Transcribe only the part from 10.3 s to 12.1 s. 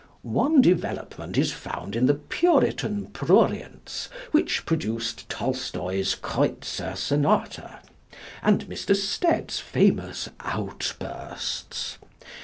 outbursts.